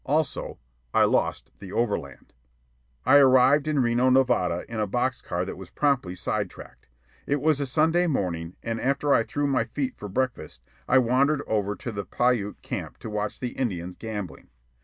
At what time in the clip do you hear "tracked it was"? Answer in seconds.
6.49-7.59